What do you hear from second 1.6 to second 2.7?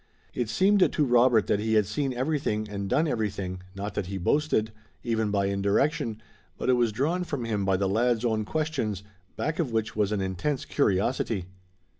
had seen everything